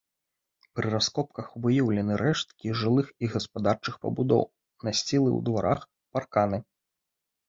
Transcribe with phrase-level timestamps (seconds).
[0.77, 4.41] Пры раскопках выяўлены рэшткі жылых і гаспадарчых пабудоў,
[4.87, 5.85] насцілы ў дварах,
[6.17, 6.59] парканы.